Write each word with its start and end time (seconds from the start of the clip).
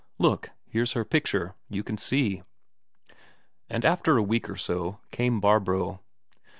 "Look, 0.17 0.49
here's 0.67 0.93
her 0.93 1.05
picture; 1.05 1.53
you 1.69 1.83
can 1.83 1.95
see." 1.95 2.41
And 3.69 3.85
after 3.85 4.17
a 4.17 4.23
week 4.23 4.49
or 4.49 4.55
so, 4.57 4.99
came 5.11 5.39
Barbro. 5.39 5.99